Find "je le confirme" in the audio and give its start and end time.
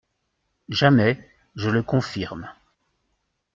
1.55-2.49